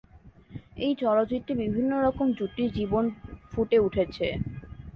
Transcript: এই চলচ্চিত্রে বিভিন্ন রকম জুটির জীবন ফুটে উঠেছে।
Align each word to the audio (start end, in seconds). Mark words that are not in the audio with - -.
এই 0.77 0.93
চলচ্চিত্রে 1.01 1.53
বিভিন্ন 1.63 1.91
রকম 2.05 2.27
জুটির 2.37 2.69
জীবন 2.77 3.03
ফুটে 3.51 3.77
উঠেছে। 3.79 4.27